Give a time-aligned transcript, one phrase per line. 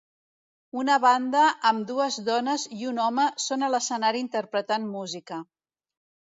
[0.83, 1.43] Una banda
[1.73, 5.43] amb dues dones i un home són a l'escenari interpretant música.